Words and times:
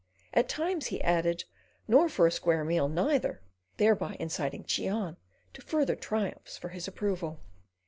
At 0.33 0.49
times 0.49 0.87
he 0.87 0.99
added: 1.03 1.43
"Nor 1.87 2.09
for 2.09 2.25
a 2.25 2.31
square 2.31 2.63
meal 2.63 2.89
neither," 2.89 3.43
thereby 3.77 4.17
inciting 4.19 4.63
Cheon 4.63 5.17
to 5.53 5.61
further 5.61 5.95
triumphs 5.95 6.57
for 6.57 6.69
his 6.69 6.87
approval. 6.87 7.39